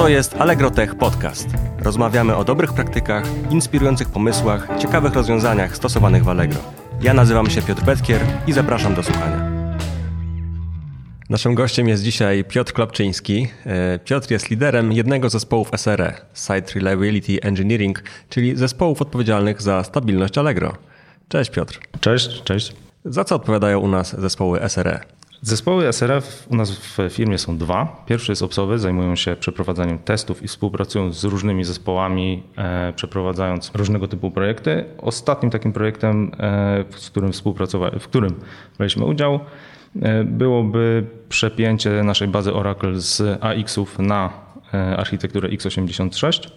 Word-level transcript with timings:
To 0.00 0.08
jest 0.08 0.34
Allegro 0.34 0.70
Tech 0.70 0.94
Podcast. 0.94 1.48
Rozmawiamy 1.78 2.36
o 2.36 2.44
dobrych 2.44 2.72
praktykach, 2.72 3.24
inspirujących 3.50 4.08
pomysłach, 4.08 4.68
ciekawych 4.78 5.14
rozwiązaniach 5.14 5.76
stosowanych 5.76 6.24
w 6.24 6.28
Allegro. 6.28 6.60
Ja 7.02 7.14
nazywam 7.14 7.50
się 7.50 7.62
Piotr 7.62 7.82
Petkier 7.84 8.20
i 8.46 8.52
zapraszam 8.52 8.94
do 8.94 9.02
słuchania. 9.02 9.50
Naszym 11.30 11.54
gościem 11.54 11.88
jest 11.88 12.02
dzisiaj 12.02 12.44
Piotr 12.44 12.72
Klopczyński. 12.72 13.48
E, 13.66 13.98
Piotr 13.98 14.30
jest 14.30 14.50
liderem 14.50 14.92
jednego 14.92 15.28
z 15.28 15.32
zespołów 15.32 15.70
SRE, 15.76 16.14
Site 16.34 16.74
Reliability 16.74 17.42
Engineering, 17.42 18.02
czyli 18.28 18.56
zespołów 18.56 19.02
odpowiedzialnych 19.02 19.62
za 19.62 19.84
stabilność 19.84 20.38
Allegro. 20.38 20.72
Cześć 21.28 21.50
Piotr. 21.50 21.80
Cześć, 22.00 22.42
cześć. 22.42 22.72
Za 23.04 23.24
co 23.24 23.36
odpowiadają 23.36 23.78
u 23.78 23.88
nas 23.88 24.20
zespoły 24.20 24.60
SRE? 24.68 25.19
Zespoły 25.42 25.92
SRF 25.92 26.46
u 26.50 26.56
nas 26.56 26.70
w 26.70 26.98
firmie 27.10 27.38
są 27.38 27.58
dwa. 27.58 28.04
Pierwszy 28.06 28.32
jest 28.32 28.42
obsowy, 28.42 28.78
zajmują 28.78 29.16
się 29.16 29.36
przeprowadzaniem 29.36 29.98
testów 29.98 30.42
i 30.42 30.48
współpracują 30.48 31.12
z 31.12 31.24
różnymi 31.24 31.64
zespołami, 31.64 32.42
e, 32.56 32.92
przeprowadzając 32.96 33.70
różnego 33.74 34.08
typu 34.08 34.30
projekty. 34.30 34.84
Ostatnim 34.98 35.50
takim 35.50 35.72
projektem, 35.72 36.32
e, 36.38 36.84
w 36.90 37.06
którym 37.06 37.32
współpracowaliśmy, 37.32 38.00
w 38.00 38.08
którym 38.08 38.34
braliśmy 38.78 39.04
udział, 39.04 39.40
e, 40.02 40.24
byłoby 40.24 41.06
przepięcie 41.28 42.02
naszej 42.02 42.28
bazy 42.28 42.54
Oracle 42.54 43.00
z 43.00 43.38
AX-ów 43.40 43.98
na 43.98 44.30
e, 44.74 44.96
architekturę 44.96 45.48
x86. 45.48 46.50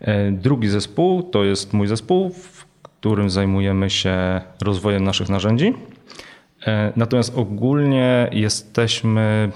E, 0.00 0.32
drugi 0.32 0.68
zespół 0.68 1.22
to 1.22 1.44
jest 1.44 1.72
mój 1.72 1.86
zespół, 1.86 2.30
w 2.30 2.66
którym 2.82 3.30
zajmujemy 3.30 3.90
się 3.90 4.40
rozwojem 4.62 5.04
naszych 5.04 5.28
narzędzi. 5.28 5.74
E, 6.66 6.92
Natomiast 6.96 7.38
ogólnie 7.38 8.28
jesteśmy 8.32 9.50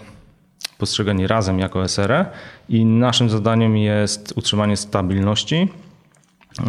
postrzegani 0.78 1.26
razem 1.26 1.58
jako 1.58 1.88
SRE 1.88 2.26
i 2.68 2.84
naszym 2.84 3.30
zadaniem 3.30 3.76
jest 3.76 4.32
utrzymanie 4.36 4.76
stabilności. 4.76 5.68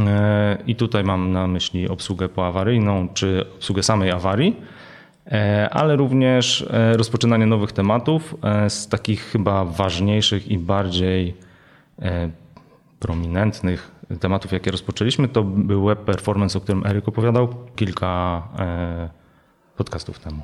E, 0.07 0.57
I 0.67 0.75
tutaj 0.75 1.03
mam 1.03 1.31
na 1.31 1.47
myśli 1.47 1.89
obsługę 1.89 2.29
poawaryjną 2.29 3.07
czy 3.13 3.45
obsługę 3.55 3.83
samej 3.83 4.11
awarii, 4.11 4.55
e, 5.27 5.69
ale 5.71 5.95
również 5.95 6.65
rozpoczynanie 6.93 7.45
nowych 7.45 7.71
tematów 7.71 8.35
z 8.69 8.87
takich 8.87 9.21
chyba 9.21 9.65
ważniejszych 9.65 10.47
i 10.47 10.57
bardziej 10.57 11.35
prominentnych 12.99 13.91
tematów, 14.19 14.51
jakie 14.51 14.71
rozpoczęliśmy. 14.71 15.27
To 15.27 15.43
był 15.43 15.85
web 15.85 15.99
performance, 15.99 16.57
o 16.57 16.61
którym 16.61 16.85
Eryk 16.85 17.07
opowiadał 17.07 17.47
kilka 17.75 18.43
podcastów 19.79 20.19
temu. 20.19 20.41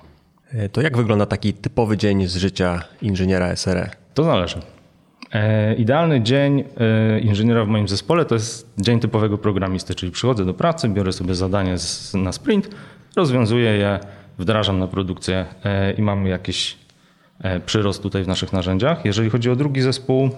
E, 0.54 0.70
To 0.70 0.82
jak 0.82 0.98
wygląda 0.98 1.26
taki 1.26 1.54
typowy 1.54 1.98
dzień 1.98 2.28
z 2.28 2.36
życia 2.36 2.82
inżyniera 3.02 3.56
SRE? 3.56 3.90
To 4.14 4.24
zależy. 4.24 4.58
E, 5.34 5.76
Idealny 5.76 6.22
dzień 6.22 6.64
e, 6.78 7.20
inżyniera 7.20 7.66
w 7.66 7.68
moim 7.68 7.88
zespole 7.88 8.26
to 8.26 8.36
jest 8.36 8.74
dzień 8.78 9.00
typowego 9.00 9.38
programisty, 9.38 9.96
czyli 9.96 10.12
przychodzę 10.12 10.46
do 10.46 10.54
pracy, 10.54 10.90
biorę 10.90 11.14
sobie 11.14 11.36
zadanie 11.36 11.76
na 12.14 12.32
sprint, 12.32 12.70
rozwiązuję 13.16 13.72
je, 13.72 14.00
wdrażam 14.38 14.80
na 14.80 14.88
produkcję 14.88 15.46
i 15.98 16.02
mamy 16.02 16.30
jakiś 16.30 16.78
przyrost 17.66 18.04
tutaj 18.04 18.24
w 18.24 18.28
naszych 18.28 18.54
narzędziach. 18.54 19.06
Jeżeli 19.06 19.30
chodzi 19.30 19.50
o 19.50 19.56
drugi 19.56 19.82
zespół, 19.82 20.30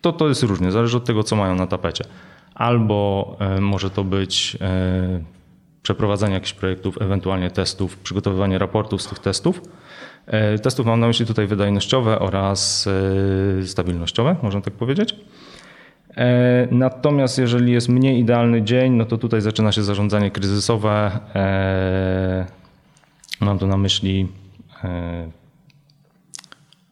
to 0.00 0.12
to 0.12 0.28
jest 0.28 0.42
różnie, 0.42 0.72
zależy 0.72 0.96
od 0.96 1.04
tego, 1.04 1.22
co 1.22 1.36
mają 1.36 1.54
na 1.54 1.66
tapecie. 1.66 2.04
Albo 2.54 3.36
może 3.60 3.90
to 3.90 4.04
być 4.04 4.56
przeprowadzanie 5.86 6.34
jakichś 6.34 6.52
projektów, 6.52 7.02
ewentualnie 7.02 7.50
testów, 7.50 7.96
przygotowywanie 7.96 8.58
raportów 8.58 9.02
z 9.02 9.06
tych 9.08 9.18
testów. 9.18 9.60
E, 10.26 10.58
Testów 10.58 10.86
mam 10.86 11.00
na 11.00 11.06
myśli 11.06 11.26
tutaj 11.26 11.46
wydajnościowe 11.46 12.18
oraz 12.18 12.88
e, 13.60 13.66
stabilnościowe, 13.66 14.36
można 14.42 14.60
tak 14.60 14.74
powiedzieć. 14.74 15.16
E, 16.16 16.68
Natomiast 16.70 17.38
jeżeli 17.38 17.72
jest 17.72 17.88
mniej 17.88 18.20
idealny 18.20 18.62
dzień, 18.62 18.92
no 18.92 19.04
to 19.04 19.18
tutaj 19.18 19.40
zaczyna 19.40 19.72
się 19.72 19.82
zarządzanie 19.82 20.30
kryzysowe. 20.30 21.10
Mam 23.40 23.58
tu 23.58 23.66
na 23.66 23.76
myśli 23.76 24.28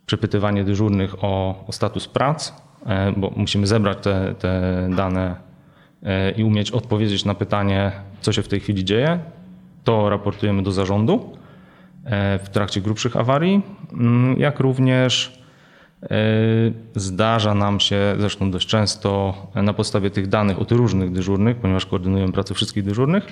przepytywanie 0.06 0.64
dyżurnych 0.64 1.24
o, 1.24 1.64
o 1.66 1.72
status 1.72 2.08
prac, 2.08 2.52
bo 3.16 3.32
musimy 3.36 3.66
zebrać 3.66 3.98
te, 4.02 4.34
te 4.38 4.88
dane 4.96 5.53
i 6.36 6.44
umieć 6.44 6.70
odpowiedzieć 6.70 7.24
na 7.24 7.34
pytanie, 7.34 7.92
co 8.20 8.32
się 8.32 8.42
w 8.42 8.48
tej 8.48 8.60
chwili 8.60 8.84
dzieje. 8.84 9.18
To 9.84 10.08
raportujemy 10.08 10.62
do 10.62 10.72
zarządu 10.72 11.36
e, 12.04 12.38
w 12.38 12.48
trakcie 12.48 12.80
grubszych 12.80 13.16
awarii, 13.16 13.62
mm, 13.92 14.40
jak 14.40 14.60
również 14.60 15.38
e, 16.02 16.08
zdarza 16.94 17.54
nam 17.54 17.80
się, 17.80 18.14
zresztą 18.18 18.50
dość 18.50 18.68
często, 18.68 19.34
e, 19.54 19.62
na 19.62 19.72
podstawie 19.72 20.10
tych 20.10 20.28
danych 20.28 20.60
od 20.60 20.72
różnych 20.72 21.12
dyżurnych, 21.12 21.56
ponieważ 21.56 21.86
koordynujemy 21.86 22.32
pracę 22.32 22.54
wszystkich 22.54 22.84
dyżurnych, 22.84 23.26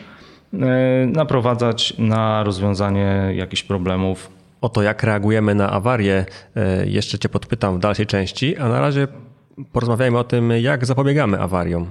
e, 0.53 1.07
naprowadzać 1.07 1.95
na 1.99 2.45
rozwiązanie 2.45 3.33
jakichś 3.35 3.63
problemów 3.63 4.43
O 4.63 4.69
to, 4.69 4.83
jak 4.83 5.03
reagujemy 5.03 5.55
na 5.55 5.71
awarię, 5.71 6.27
e, 6.57 6.87
jeszcze 6.87 7.19
Cię 7.19 7.29
podpytam 7.29 7.77
w 7.77 7.81
dalszej 7.81 8.07
części, 8.07 8.57
a 8.57 8.69
na 8.69 8.81
razie 8.81 9.09
porozmawiajmy 9.73 10.19
o 10.19 10.25
tym, 10.25 10.51
jak 10.51 10.87
zapobiegamy 10.87 11.41
awariom. 11.41 11.91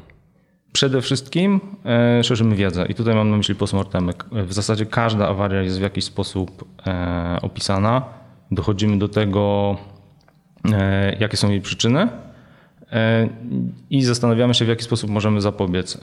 Przede 0.74 1.02
wszystkim 1.02 1.60
e, 1.86 2.24
szerzymy 2.24 2.56
wiedzę 2.56 2.86
i 2.86 2.96
tutaj 2.96 3.16
mam 3.16 3.30
na 3.30 3.38
myśli 3.38 3.56
postmortemy. 3.56 4.14
W 4.32 4.54
zasadzie 4.54 4.86
każda 4.86 5.28
awaria 5.28 5.62
jest 5.62 5.80
w 5.80 5.82
jakiś 5.82 6.04
sposób 6.04 6.66
e, 6.88 7.40
opisana. 7.42 8.04
Dochodzimy 8.52 9.00
do 9.00 9.08
tego, 9.08 9.78
e, 10.72 11.16
jakie 11.20 11.38
są 11.38 11.50
jej 11.50 11.62
przyczyny 11.62 12.08
i 13.90 14.04
zastanawiamy 14.04 14.54
się, 14.54 14.66
w 14.66 14.68
jaki 14.68 14.84
sposób 14.84 15.10
możemy 15.10 15.42
zapobiec. 15.42 15.98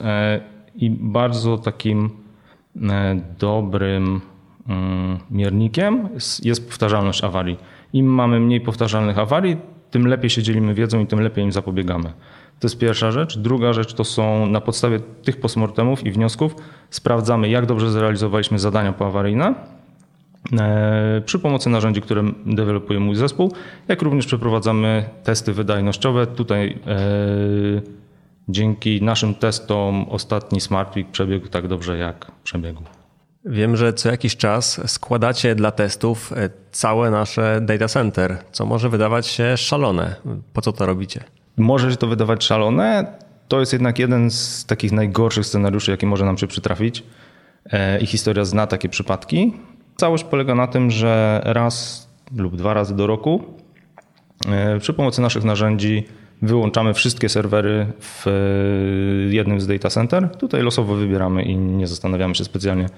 I 0.75 0.89
bardzo 0.89 1.57
takim 1.57 2.09
dobrym 3.39 4.21
mm, 4.67 5.19
miernikiem 5.31 6.09
jest 6.43 6.67
powtarzalność 6.67 7.23
awarii. 7.23 7.57
Im 7.93 8.05
mamy 8.05 8.39
mniej 8.39 8.61
powtarzalnych 8.61 9.17
awarii, 9.17 9.57
tym 9.91 10.07
lepiej 10.07 10.29
się 10.29 10.43
dzielimy 10.43 10.73
wiedzą 10.73 10.99
i 10.99 11.07
tym 11.07 11.21
lepiej 11.21 11.43
im 11.43 11.51
zapobiegamy. 11.51 12.13
To 12.59 12.67
jest 12.67 12.77
pierwsza 12.77 13.11
rzecz. 13.11 13.37
Druga 13.37 13.73
rzecz 13.73 13.93
to 13.93 14.03
są 14.03 14.45
na 14.45 14.61
podstawie 14.61 14.99
tych 14.99 15.39
postmortemów 15.39 16.05
i 16.05 16.11
wniosków 16.11 16.55
sprawdzamy, 16.89 17.49
jak 17.49 17.65
dobrze 17.65 17.91
zrealizowaliśmy 17.91 18.59
zadania 18.59 18.93
poawaryjne 18.93 19.53
e, 20.59 21.21
przy 21.25 21.39
pomocy 21.39 21.69
narzędzi, 21.69 22.01
które 22.01 22.23
dewelopuje 22.45 22.99
mój 22.99 23.15
zespół, 23.15 23.53
jak 23.87 24.01
również 24.01 24.25
przeprowadzamy 24.25 25.09
testy 25.23 25.53
wydajnościowe. 25.53 26.27
Tutaj 26.27 26.79
e, 26.87 26.97
dzięki 28.49 29.01
naszym 29.03 29.35
testom 29.35 30.05
ostatni 30.09 30.61
Smart 30.61 30.95
przebiegł 31.11 31.47
tak 31.47 31.67
dobrze, 31.67 31.97
jak 31.97 32.31
przebiegł. 32.43 32.98
Wiem, 33.49 33.75
że 33.75 33.93
co 33.93 34.11
jakiś 34.11 34.37
czas 34.37 34.81
składacie 34.91 35.55
dla 35.55 35.71
testów 35.71 36.33
e, 36.33 36.49
całe 36.71 37.11
nasze 37.11 37.61
data 37.61 37.87
center, 37.87 38.37
co 38.51 38.65
może 38.65 38.89
wydawać 38.89 39.27
się 39.27 39.57
szalone. 39.57 40.15
Po 40.53 40.61
co 40.61 40.71
to 40.71 40.85
robicie? 40.85 41.23
Może 41.57 41.91
się 41.91 41.97
to 41.97 42.07
wydawać 42.07 42.43
szalone, 42.43 43.05
to 43.47 43.59
jest 43.59 43.73
jednak 43.73 43.99
jeden 43.99 44.31
z 44.31 44.65
takich 44.65 44.91
najgorszych 44.91 45.45
scenariuszy, 45.45 45.91
jaki 45.91 46.05
może 46.05 46.25
nam 46.25 46.37
się 46.37 46.47
przytrafić. 46.47 47.03
E, 47.71 47.99
I 47.99 48.05
historia 48.05 48.45
zna 48.45 48.67
takie 48.67 48.89
przypadki. 48.89 49.53
Całość 49.95 50.23
polega 50.23 50.55
na 50.55 50.67
tym, 50.67 50.91
że 50.91 51.41
raz 51.45 52.07
lub 52.35 52.55
dwa 52.55 52.73
razy 52.73 52.95
do 52.95 53.07
roku 53.07 53.43
e, 54.47 54.79
przy 54.79 54.93
pomocy 54.93 55.21
naszych 55.21 55.43
narzędzi 55.43 56.05
wyłączamy 56.41 56.93
wszystkie 56.93 57.29
serwery 57.29 57.87
w 57.99 58.25
jednym 59.29 59.61
z 59.61 59.67
data 59.67 59.89
center. 59.89 60.29
Tutaj 60.29 60.61
losowo 60.61 60.95
wybieramy 60.95 61.43
i 61.43 61.57
nie 61.57 61.87
zastanawiamy 61.87 62.35
się 62.35 62.43
specjalnie, 62.43 62.89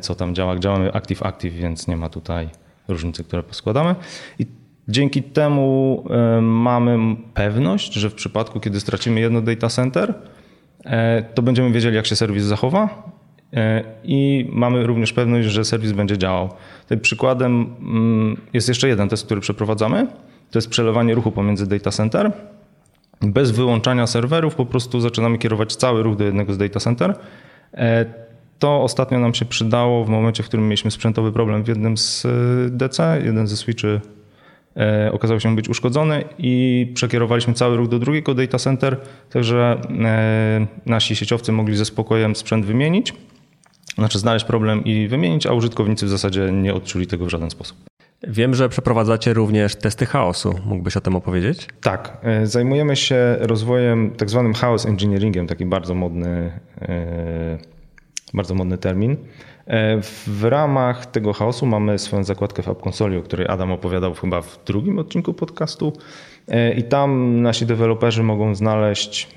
co 0.00 0.14
tam 0.14 0.34
działa. 0.34 0.58
Działamy 0.58 0.90
active-active, 0.90 1.50
więc 1.50 1.88
nie 1.88 1.96
ma 1.96 2.08
tutaj 2.08 2.48
różnicy, 2.88 3.24
które 3.24 3.42
poskładamy. 3.42 3.94
I 4.38 4.46
dzięki 4.88 5.22
temu 5.22 6.04
e, 6.10 6.40
mamy 6.40 7.16
pewność, 7.34 7.92
że 7.92 8.10
w 8.10 8.14
przypadku, 8.14 8.60
kiedy 8.60 8.80
stracimy 8.80 9.20
jedno 9.20 9.40
data 9.40 9.68
center, 9.68 10.14
e, 10.84 11.22
to 11.22 11.42
będziemy 11.42 11.70
wiedzieli, 11.72 11.96
jak 11.96 12.06
się 12.06 12.16
serwis 12.16 12.44
zachowa 12.44 13.12
e, 13.52 13.84
i 14.04 14.48
mamy 14.52 14.86
również 14.86 15.12
pewność, 15.12 15.48
że 15.48 15.64
serwis 15.64 15.92
będzie 15.92 16.18
działał. 16.18 16.50
Tym 16.86 17.00
przykładem 17.00 17.74
mm, 17.80 18.36
jest 18.52 18.68
jeszcze 18.68 18.88
jeden 18.88 19.08
test, 19.08 19.24
który 19.24 19.40
przeprowadzamy. 19.40 20.06
To 20.50 20.58
jest 20.58 20.68
przelewanie 20.68 21.14
ruchu 21.14 21.32
pomiędzy 21.32 21.66
data 21.66 21.90
center. 21.90 22.32
Bez 23.20 23.50
wyłączania 23.50 24.06
serwerów 24.06 24.54
po 24.54 24.66
prostu 24.66 25.00
zaczynamy 25.00 25.38
kierować 25.38 25.76
cały 25.76 26.02
ruch 26.02 26.16
do 26.16 26.24
jednego 26.24 26.54
z 26.54 26.58
data 26.58 26.80
center. 26.80 27.14
To 28.62 28.82
ostatnio 28.82 29.18
nam 29.18 29.34
się 29.34 29.44
przydało 29.44 30.04
w 30.04 30.08
momencie, 30.08 30.42
w 30.42 30.46
którym 30.46 30.66
mieliśmy 30.66 30.90
sprzętowy 30.90 31.32
problem 31.32 31.64
w 31.64 31.68
jednym 31.68 31.96
z 31.96 32.26
e, 32.26 32.28
DC. 32.70 33.22
Jeden 33.24 33.46
ze 33.46 33.56
switchy 33.56 34.00
e, 34.76 35.12
okazał 35.12 35.40
się 35.40 35.56
być 35.56 35.68
uszkodzony 35.68 36.24
i 36.38 36.86
przekierowaliśmy 36.94 37.54
cały 37.54 37.76
ruch 37.76 37.88
do 37.88 37.98
drugiego 37.98 38.34
data 38.34 38.58
center, 38.58 38.96
także 39.30 39.80
e, 40.04 40.66
nasi 40.86 41.16
sieciowcy 41.16 41.52
mogli 41.52 41.76
ze 41.76 41.84
spokojem 41.84 42.36
sprzęt 42.36 42.66
wymienić, 42.66 43.14
znaczy 43.98 44.18
znaleźć 44.18 44.44
problem 44.44 44.84
i 44.84 45.08
wymienić, 45.08 45.46
a 45.46 45.52
użytkownicy 45.52 46.06
w 46.06 46.08
zasadzie 46.08 46.52
nie 46.52 46.74
odczuli 46.74 47.06
tego 47.06 47.26
w 47.26 47.28
żaden 47.28 47.50
sposób. 47.50 47.76
Wiem, 48.28 48.54
że 48.54 48.68
przeprowadzacie 48.68 49.34
również 49.34 49.76
testy 49.76 50.06
chaosu. 50.06 50.54
Mógłbyś 50.66 50.96
o 50.96 51.00
tym 51.00 51.16
opowiedzieć? 51.16 51.68
Tak. 51.80 52.16
Zajmujemy 52.44 52.96
się 52.96 53.36
rozwojem 53.40 54.10
tak 54.10 54.30
zwanym 54.30 54.54
chaos 54.54 54.86
engineeringiem, 54.86 55.46
taki 55.46 55.66
bardzo 55.66 55.94
modny, 55.94 56.60
bardzo 58.34 58.54
modny 58.54 58.78
termin. 58.78 59.16
E, 59.66 60.00
w 60.02 60.44
ramach 60.44 61.06
tego 61.06 61.32
chaosu 61.32 61.66
mamy 61.66 61.98
swoją 61.98 62.24
zakładkę 62.24 62.62
w 62.62 62.68
App 62.68 62.82
Consoli, 62.86 63.16
o 63.16 63.22
której 63.22 63.46
Adam 63.48 63.72
opowiadał 63.72 64.14
chyba 64.14 64.42
w 64.42 64.64
drugim 64.64 64.98
odcinku 64.98 65.34
podcastu. 65.34 65.92
I 66.76 66.82
tam 66.82 67.42
nasi 67.42 67.66
deweloperzy 67.66 68.22
mogą 68.22 68.54
znaleźć 68.54 69.28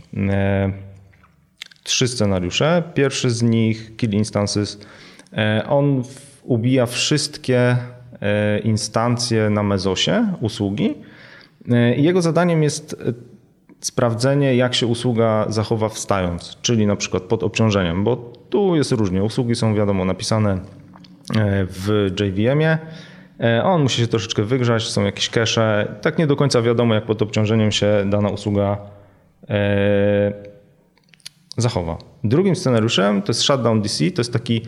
trzy 1.84 2.08
scenariusze. 2.08 2.84
Pierwszy 2.94 3.30
z 3.30 3.44
nich, 3.44 3.96
Kill 3.96 4.12
Instances, 4.12 4.80
on 5.68 6.04
ubija 6.44 6.86
wszystkie 6.86 7.78
E, 8.22 8.60
instancje 8.60 9.50
na 9.50 9.64
Mezosie 9.64 10.34
usługi. 10.42 10.94
E, 11.72 11.96
jego 11.96 12.22
zadaniem 12.22 12.64
jest 12.64 12.94
e, 12.94 13.14
sprawdzenie, 13.80 14.56
jak 14.56 14.76
się 14.76 14.88
usługa 14.88 15.46
zachowa 15.50 15.90
wstając, 15.90 16.58
czyli 16.62 16.88
na 16.88 16.96
przykład 16.96 17.24
pod 17.24 17.44
obciążeniem, 17.44 18.04
bo 18.04 18.34
tu 18.56 18.76
jest 18.76 18.92
różnie. 18.92 19.24
Usługi 19.24 19.56
są, 19.56 19.76
wiadomo, 19.76 20.06
napisane 20.06 20.60
w 21.68 22.12
JVM-ie. 22.20 22.78
On 23.64 23.82
musi 23.82 24.02
się 24.02 24.08
troszeczkę 24.08 24.44
wygrzać, 24.44 24.84
są 24.84 25.04
jakieś 25.04 25.30
cache. 25.30 25.88
Tak 26.02 26.18
nie 26.18 26.28
do 26.28 26.36
końca 26.36 26.62
wiadomo, 26.62 26.94
jak 26.94 27.06
pod 27.06 27.22
obciążeniem 27.22 27.72
się 27.72 27.88
dana 28.06 28.30
usługa 28.30 28.78
zachowa. 31.58 31.98
Drugim 32.24 32.56
scenariuszem 32.56 33.22
to 33.22 33.30
jest 33.30 33.42
Shutdown 33.42 33.82
DC, 33.82 34.12
to 34.12 34.20
jest 34.20 34.34
taki, 34.34 34.62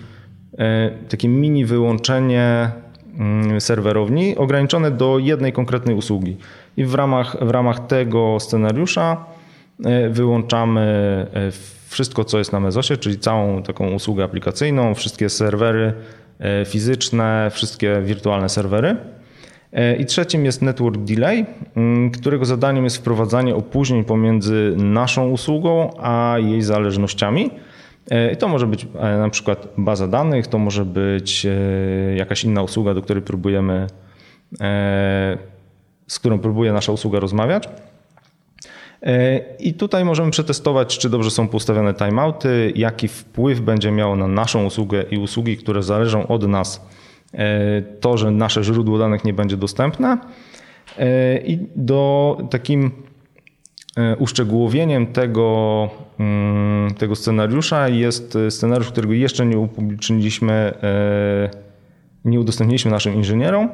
takie 1.09 1.29
mini 1.29 1.65
wyłączenie 1.65 2.71
Mm, 3.17 3.61
serwerowni 3.61 4.37
ograniczone 4.37 4.91
do 4.91 5.19
jednej 5.19 5.53
konkretnej 5.53 5.95
usługi. 5.95 6.37
I 6.77 6.85
w 6.85 6.95
ramach, 6.95 7.37
w 7.41 7.49
ramach 7.49 7.87
tego 7.87 8.39
scenariusza 8.39 9.25
e, 9.85 10.09
wyłączamy 10.09 10.81
e, 11.33 11.51
wszystko, 11.87 12.23
co 12.23 12.37
jest 12.37 12.53
na 12.53 12.59
Mezosie, 12.59 12.97
czyli 12.97 13.19
całą 13.19 13.63
taką 13.63 13.93
usługę 13.93 14.23
aplikacyjną, 14.23 14.95
wszystkie 14.95 15.29
serwery 15.29 15.93
e, 16.39 16.65
fizyczne, 16.65 17.51
wszystkie 17.53 18.01
wirtualne 18.01 18.49
serwery. 18.49 18.97
I 19.99 20.05
trzecim 20.05 20.45
jest 20.45 20.61
Network 20.61 20.97
Delay, 20.97 21.45
mm, 21.75 22.11
którego 22.11 22.45
zadaniem 22.45 22.83
jest 22.83 22.97
wprowadzanie 22.97 23.55
opóźnień 23.55 24.03
pomiędzy 24.03 24.73
naszą 24.77 25.29
usługą 25.29 25.93
a 26.01 26.35
jej 26.39 26.61
zależnościami. 26.61 27.51
E, 28.11 28.31
I 28.31 28.37
to 28.37 28.47
może 28.47 28.67
być 28.67 28.87
e, 28.99 29.17
na 29.17 29.29
przykład 29.29 29.67
baza 29.77 30.07
danych, 30.07 30.47
to 30.47 30.57
może 30.57 30.85
być 30.85 31.45
e, 31.45 32.15
jakaś 32.15 32.43
inna 32.43 32.63
usługa, 32.63 32.93
do 32.93 33.01
której 33.01 33.23
próbujemy, 33.23 33.87
z 36.07 36.19
którą 36.19 36.39
próbuje 36.39 36.73
nasza 36.73 36.91
usługa 36.91 37.19
rozmawiać. 37.19 37.69
I 39.59 39.73
tutaj 39.73 40.05
możemy 40.05 40.31
przetestować, 40.31 40.97
czy 40.97 41.09
dobrze 41.09 41.31
są 41.31 41.47
postawione 41.47 41.93
timeouty, 41.93 42.73
jaki 42.75 43.07
wpływ 43.07 43.59
będzie 43.61 43.91
miało 43.91 44.15
na 44.15 44.27
naszą 44.27 44.65
usługę 44.65 45.03
i 45.11 45.17
usługi, 45.17 45.57
które 45.57 45.83
zależą 45.83 46.27
od 46.27 46.47
nas, 46.47 46.85
to, 48.01 48.17
że 48.17 48.31
nasze 48.31 48.63
źródło 48.63 48.97
danych 48.97 49.25
nie 49.25 49.33
będzie 49.33 49.57
dostępne. 49.57 50.17
I 51.45 51.59
do 51.75 52.37
takim 52.49 52.91
E, 53.97 54.15
uszczegółowieniem 54.15 55.07
tego, 55.07 55.89
mm, 56.19 56.93
tego 56.93 57.15
scenariusza 57.15 57.89
jest 57.89 58.35
e, 58.35 58.51
scenariusz, 58.51 58.87
którego 58.87 59.13
jeszcze 59.13 59.45
nie 59.45 59.57
upubliczniliśmy, 59.57 60.53
e, 60.53 61.49
nie 62.25 62.39
udostępniliśmy 62.39 62.91
naszym 62.91 63.13
inżynierom, 63.13 63.69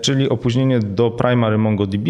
czyli 0.00 0.28
opóźnienie 0.28 0.78
do 0.78 1.10
primary 1.10 1.58
MongoDB. 1.58 2.08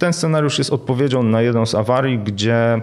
Ten 0.00 0.12
scenariusz 0.12 0.58
jest 0.58 0.72
odpowiedzią 0.72 1.22
na 1.22 1.42
jedną 1.42 1.66
z 1.66 1.74
awarii, 1.74 2.18
gdzie 2.18 2.80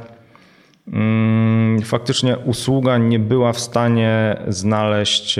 mm, 0.87 1.81
faktycznie 1.81 2.37
usługa 2.37 2.97
nie 2.97 3.19
była 3.19 3.53
w 3.53 3.59
stanie 3.59 4.37
znaleźć 4.47 5.39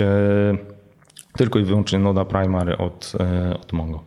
tylko 1.36 1.58
i 1.58 1.64
wyłącznie 1.64 1.98
noda 1.98 2.24
primary 2.24 2.76
od, 2.76 3.12
od 3.62 3.72
Mongo. 3.72 4.04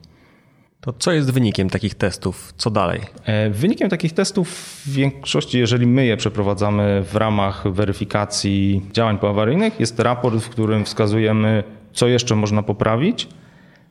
To 0.81 0.93
co 0.93 1.11
jest 1.11 1.31
wynikiem 1.31 1.69
takich 1.69 1.95
testów? 1.95 2.53
Co 2.57 2.69
dalej? 2.69 3.01
E, 3.25 3.49
wynikiem 3.49 3.89
takich 3.89 4.13
testów 4.13 4.49
w 4.85 4.91
większości, 4.91 5.59
jeżeli 5.59 5.87
my 5.87 6.05
je 6.05 6.17
przeprowadzamy 6.17 7.03
w 7.03 7.15
ramach 7.15 7.73
weryfikacji 7.73 8.81
działań 8.93 9.17
poawaryjnych, 9.17 9.79
jest 9.79 9.99
raport, 9.99 10.35
w 10.35 10.49
którym 10.49 10.85
wskazujemy, 10.85 11.63
co 11.93 12.07
jeszcze 12.07 12.35
można 12.35 12.63
poprawić, 12.63 13.27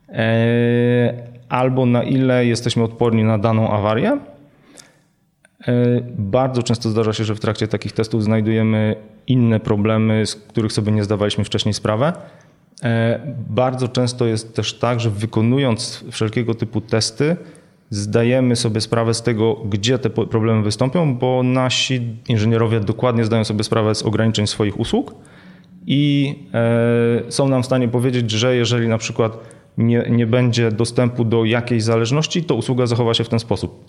e, 0.09 1.30
albo 1.51 1.87
na 1.87 2.03
ile 2.03 2.47
jesteśmy 2.47 2.83
odporni 2.83 3.25
na 3.25 3.39
daną 3.39 3.71
awarię. 3.71 4.19
E, 5.69 5.73
bardzo 6.19 6.63
często 6.63 6.89
zdarza 6.89 7.13
się, 7.13 7.25
że 7.25 7.35
w 7.35 7.41
trakcie 7.41 7.69
takich 7.69 7.93
testów 7.93 8.25
znajdujemy 8.25 8.97
inne 9.27 9.61
problemy, 9.61 10.27
z 10.27 10.35
których 10.35 10.73
sobie 10.73 10.93
nie 10.93 11.05
zdawaliśmy 11.05 11.45
wcześniej 11.45 11.75
sprawę 11.75 12.13
E, 12.83 13.21
bardzo 13.49 13.89
często 13.89 14.27
jest 14.27 14.55
też 14.55 14.75
tak, 14.75 15.01
że 15.01 15.11
wykonując 15.11 16.05
wszelkiego 16.11 16.55
typu 16.55 16.81
testy, 16.81 17.37
zdajemy 17.91 18.57
sobie 18.57 18.81
sprawę 18.81 19.15
z 19.15 19.23
tego, 19.23 19.55
gdzie 19.55 19.99
te 19.99 20.11
problemy 20.11 20.63
wystąpią, 20.63 21.15
bo 21.15 21.43
nasi 21.43 22.17
inżynierowie 22.29 22.81
dokładnie 22.81 23.25
zdają 23.25 23.45
sobie 23.45 23.65
sprawę 23.65 23.95
z 23.95 24.03
ograniczeń 24.03 24.47
swoich 24.47 24.81
usług 24.81 25.15
i 25.87 26.35
e, 26.55 27.33
są 27.33 27.49
nam 27.49 27.63
w 27.63 27.67
stanie 27.67 27.89
powiedzieć, 27.89 28.31
że 28.31 28.57
jeżeli 28.57 28.89
na 28.89 28.99
przykład 28.99 29.39
nie, 29.79 30.07
nie 30.11 30.27
będzie 30.27 30.73
dostępu 30.73 31.25
do 31.25 31.45
jakiejś 31.45 31.83
zależności, 31.83 32.45
to 32.45 32.55
usługa 32.55 32.87
zachowa 32.87 33.15
się 33.15 33.25
w 33.25 33.29
ten 33.29 33.39
sposób. 33.39 33.85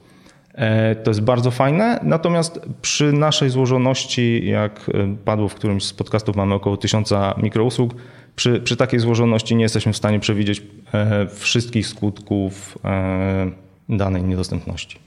E, 0.53 0.95
to 0.95 1.11
jest 1.11 1.21
bardzo 1.21 1.51
fajne, 1.51 1.99
natomiast 2.03 2.59
przy 2.81 3.13
naszej 3.13 3.49
złożoności, 3.49 4.47
jak 4.47 4.91
padło 5.25 5.47
w 5.47 5.55
którymś 5.55 5.83
z 5.83 5.93
podcastów, 5.93 6.35
mamy 6.35 6.53
około 6.53 6.77
tysiąca 6.77 7.33
mikrousług, 7.37 7.93
przy, 8.35 8.59
przy 8.59 8.75
takiej 8.75 8.99
złożoności 8.99 9.55
nie 9.55 9.63
jesteśmy 9.63 9.93
w 9.93 9.97
stanie 9.97 10.19
przewidzieć 10.19 10.63
e, 10.93 11.27
wszystkich 11.27 11.87
skutków 11.87 12.77
e, 12.85 13.51
danej 13.89 14.23
niedostępności. 14.23 14.99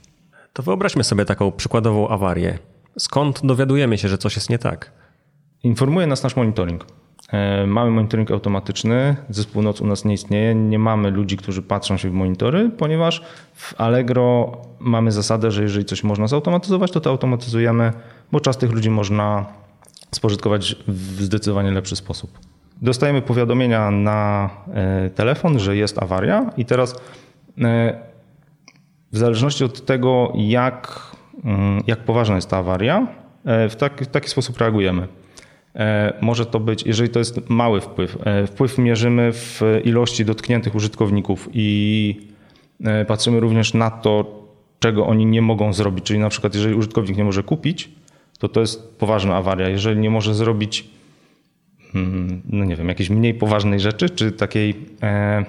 To 0.53 0.63
wyobraźmy 0.63 1.03
sobie 1.03 1.25
taką 1.25 1.51
przykładową 1.51 2.09
awarię. 2.09 2.59
Skąd 2.99 3.45
dowiadujemy 3.45 3.97
się, 3.97 4.07
że 4.07 4.17
coś 4.17 4.35
jest 4.35 4.49
nie 4.49 4.59
tak? 4.59 4.91
Informuje 5.63 6.07
nas 6.07 6.23
nasz 6.23 6.35
monitoring. 6.35 6.85
E, 7.31 7.67
mamy 7.67 7.91
monitoring 7.91 8.31
automatyczny, 8.31 9.15
zespół 9.29 9.61
noc 9.61 9.81
u 9.81 9.87
nas 9.87 10.05
nie 10.05 10.13
istnieje, 10.13 10.55
nie 10.55 10.79
mamy 10.79 11.11
ludzi, 11.11 11.37
którzy 11.37 11.61
patrzą 11.61 11.97
się 11.97 12.09
w 12.09 12.13
monitory, 12.13 12.71
ponieważ 12.77 13.23
w 13.53 13.81
Allegro 13.81 14.57
mamy 14.79 15.11
zasadę, 15.11 15.51
że 15.51 15.63
jeżeli 15.63 15.85
coś 15.85 16.03
można 16.03 16.27
zautomatyzować, 16.27 16.91
to 16.91 17.01
to 17.01 17.09
automatyzujemy, 17.09 17.93
bo 18.31 18.39
czas 18.39 18.57
tych 18.57 18.71
ludzi 18.71 18.89
można 18.89 19.45
spożytkować 20.11 20.75
w 20.87 21.21
zdecydowanie 21.21 21.71
lepszy 21.71 21.95
sposób 21.95 22.39
dostajemy 22.81 23.21
powiadomienia 23.21 23.91
na 23.91 24.49
e, 24.73 25.09
telefon, 25.09 25.59
że 25.59 25.75
jest 25.75 26.03
awaria 26.03 26.49
i 26.57 26.65
teraz 26.65 26.95
e, 27.61 27.99
w 29.11 29.17
zależności 29.17 29.63
od 29.63 29.85
tego, 29.85 30.33
jak, 30.35 31.01
mm, 31.45 31.83
jak 31.87 31.99
poważna 31.99 32.35
jest 32.35 32.49
ta 32.49 32.57
awaria, 32.57 33.07
w 33.69 33.75
taki, 33.75 34.05
w 34.05 34.07
taki 34.07 34.29
sposób 34.29 34.57
reagujemy. 34.57 35.07
Może 36.21 36.45
to 36.45 36.59
być, 36.59 36.83
jeżeli 36.85 37.09
to 37.09 37.19
jest 37.19 37.49
mały 37.49 37.81
wpływ, 37.81 38.17
wpływ 38.47 38.77
mierzymy 38.77 39.33
w 39.33 39.61
ilości 39.83 40.25
dotkniętych 40.25 40.75
użytkowników 40.75 41.49
i 41.53 42.19
patrzymy 43.07 43.39
również 43.39 43.73
na 43.73 43.91
to, 43.91 44.43
czego 44.79 45.07
oni 45.07 45.25
nie 45.25 45.41
mogą 45.41 45.73
zrobić. 45.73 46.05
Czyli 46.05 46.19
na 46.19 46.29
przykład, 46.29 46.55
jeżeli 46.55 46.75
użytkownik 46.75 47.17
nie 47.17 47.23
może 47.23 47.43
kupić, 47.43 47.89
to 48.39 48.49
to 48.49 48.61
jest 48.61 48.97
poważna 48.97 49.35
awaria. 49.35 49.69
Jeżeli 49.69 49.99
nie 49.99 50.09
może 50.09 50.35
zrobić 50.35 50.89
Mm, 51.95 52.41
no 52.49 52.65
nie 52.65 52.75
wiem, 52.75 52.89
jakiejś 52.89 53.09
mniej 53.09 53.33
poważnej 53.33 53.79
rzeczy, 53.79 54.09
czy 54.09 54.31
takiej 54.31 54.75
e, 55.03 55.45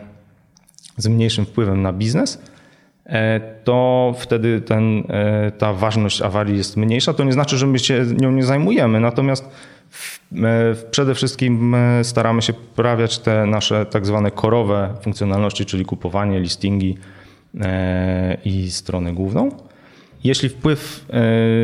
z 0.97 1.09
mniejszym 1.09 1.47
wpływem 1.47 1.83
na 1.83 1.93
biznes, 1.93 2.43
e, 3.07 3.41
to 3.65 4.15
wtedy 4.19 4.61
ten, 4.61 5.03
e, 5.09 5.53
ta 5.59 5.73
ważność 5.73 6.23
awarii 6.23 6.57
jest 6.57 6.77
mniejsza. 6.77 7.15
To 7.15 7.25
nie 7.25 7.33
znaczy, 7.33 7.59
że 7.59 7.67
my 7.67 7.79
się 7.79 8.05
nią 8.21 8.33
nie 8.33 8.43
zajmujemy, 8.43 9.01
natomiast 9.01 9.49
przede 10.91 11.15
wszystkim 11.15 11.77
staramy 12.03 12.43
się 12.43 12.53
poprawiać 12.53 13.19
te 13.19 13.47
nasze 13.47 13.87
tak 13.87 14.07
zwane 14.07 14.31
korowe 14.31 14.95
funkcjonalności, 15.03 15.67
czyli 15.67 15.85
kupowanie, 15.85 16.41
listingi 16.41 16.99
i 18.45 18.71
stronę 18.71 19.13
główną. 19.13 19.51
Jeśli 20.25 20.49
wpływ 20.49 21.07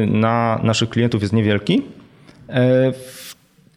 na 0.06 0.60
naszych 0.62 0.90
klientów 0.90 1.22
jest 1.22 1.34
niewielki 1.34 1.82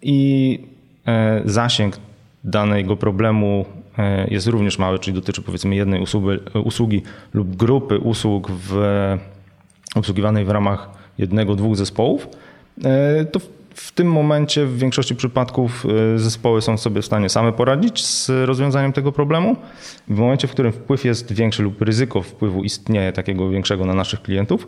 i 0.01 0.59
E, 1.07 1.41
zasięg 1.45 1.97
danego 2.43 2.97
problemu 2.97 3.65
e, 3.97 4.27
jest 4.27 4.47
również 4.47 4.79
mały, 4.79 4.99
czyli 4.99 5.15
dotyczy 5.15 5.41
powiedzmy 5.41 5.75
jednej 5.75 6.01
usługi, 6.01 6.27
usługi 6.63 7.01
lub 7.33 7.55
grupy 7.55 7.99
usług 7.99 8.51
w, 8.51 8.77
obsługiwanej 9.95 10.45
w 10.45 10.49
ramach 10.49 10.89
jednego, 11.17 11.55
dwóch 11.55 11.75
zespołów, 11.75 12.27
e, 12.83 13.25
to 13.25 13.39
W 13.75 13.91
tym 13.91 14.11
momencie 14.11 14.65
w 14.65 14.77
większości 14.77 15.15
przypadków 15.15 15.85
zespoły 16.15 16.61
są 16.61 16.77
sobie 16.77 17.01
w 17.01 17.05
stanie 17.05 17.29
same 17.29 17.53
poradzić 17.53 18.05
z 18.05 18.31
rozwiązaniem 18.45 18.93
tego 18.93 19.11
problemu. 19.11 19.55
W 20.07 20.17
momencie, 20.17 20.47
w 20.47 20.51
którym 20.51 20.71
wpływ 20.71 21.05
jest 21.05 21.33
większy 21.33 21.63
lub 21.63 21.81
ryzyko 21.81 22.21
wpływu 22.21 22.63
istnieje 22.63 23.13
takiego 23.13 23.49
większego 23.49 23.85
na 23.85 23.93
naszych 23.93 24.21
klientów, 24.21 24.67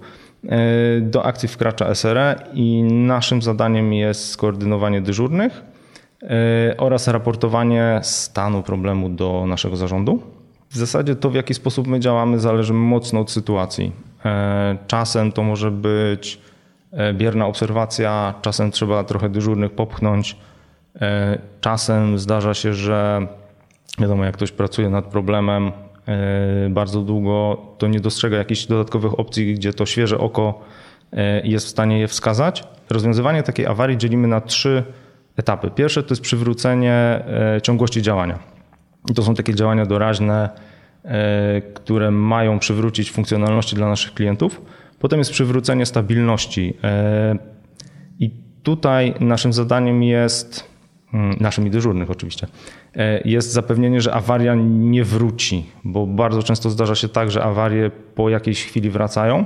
do 1.02 1.26
akcji 1.26 1.50
wkracza 1.50 1.96
SRE 1.96 2.36
i 2.54 2.84
naszym 2.84 3.42
zadaniem 3.42 3.94
jest 3.94 4.30
skoordynowanie 4.30 5.02
dyżurnych 5.02 5.62
oraz 6.78 7.08
raportowanie 7.08 8.00
stanu 8.04 8.64
problemu 8.64 9.10
do 9.10 9.46
naszego 9.48 9.76
zarządu. 9.76 10.22
W 10.70 10.78
zasadzie 10.78 11.16
to, 11.16 11.30
w 11.30 11.36
jaki 11.36 11.54
sposób 11.54 11.88
my 11.88 12.00
działamy, 12.00 12.40
zależy 12.40 12.74
mocno 12.74 13.20
od 13.20 13.32
sytuacji. 13.32 13.92
Czasem 14.88 15.32
to 15.32 15.44
może 15.44 15.72
być 15.72 16.42
bierna 17.14 17.46
obserwacja, 17.46 18.34
czasem 18.42 18.72
trzeba 18.72 19.04
trochę 19.04 19.30
dyżurnych 19.30 19.72
popchnąć. 19.72 20.38
E, 21.02 21.38
czasem 21.62 22.20
zdarza 22.20 22.54
się, 22.54 22.74
że 22.74 23.28
wiadomo, 24.00 24.26
jak 24.26 24.34
ktoś 24.34 24.52
pracuje 24.52 24.90
nad 24.90 25.06
problemem 25.06 25.72
bardzo 26.70 27.02
długo, 27.02 27.62
to 27.78 27.88
nie 27.88 28.00
dostrzega 28.00 28.38
jakichś 28.38 28.66
dodatkowych 28.66 29.20
opcji, 29.20 29.54
gdzie 29.54 29.74
to 29.74 29.86
świeże 29.86 30.18
oko 30.18 30.62
jest 31.44 31.66
w 31.66 31.70
stanie 31.70 32.00
je 32.00 32.08
wskazać. 32.08 32.64
Rozwiązywanie 32.90 33.44
takiej 33.44 33.66
awarii 33.66 33.98
dzielimy 33.98 34.28
na 34.28 34.42
trzy 34.42 34.84
etapy. 35.38 35.72
Pierwsze 35.72 36.04
to 36.04 36.10
jest 36.10 36.22
przywrócenie 36.22 37.24
ciągłości 37.64 38.02
działania. 38.02 38.40
I 39.10 39.14
to 39.14 39.24
są 39.24 39.36
takie 39.36 39.56
działania 39.56 39.86
doraźne, 39.86 40.50
e, 41.06 41.62
które 41.62 42.12
mają 42.12 42.60
przywrócić 42.60 43.12
funkcjonalności 43.12 43.76
dla 43.76 43.88
naszych 43.88 44.14
klientów. 44.14 44.62
Potem 45.00 45.20
jest 45.20 45.32
przywrócenie 45.32 45.86
stabilności. 45.86 46.74
E, 46.84 47.38
I 48.20 48.32
tutaj 48.64 49.14
naszym 49.20 49.54
zadaniem 49.54 50.04
jest, 50.04 50.70
mm, 51.14 51.38
naszym 51.40 51.68
i 51.68 51.70
dyżurnych 51.70 52.12
oczywiście, 52.12 52.48
e, 52.96 53.22
jest 53.26 53.52
zapewnienie, 53.52 54.02
że 54.02 54.14
awaria 54.14 54.56
nie 54.66 55.04
wróci, 55.04 55.66
bo 55.84 56.08
bardzo 56.08 56.44
często 56.44 56.70
zdarza 56.70 56.96
się 56.96 57.10
tak, 57.10 57.32
że 57.32 57.44
awarie 57.44 57.92
po 58.16 58.30
jakiejś 58.30 58.66
chwili 58.66 58.90
wracają. 58.90 59.46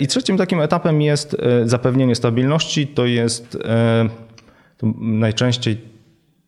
I 0.00 0.06
trzecim 0.06 0.36
takim 0.36 0.60
etapem 0.60 1.02
jest 1.02 1.36
zapewnienie 1.64 2.14
stabilności. 2.14 2.86
To 2.86 3.06
jest 3.06 3.58
to 4.76 4.86
najczęściej 4.98 5.78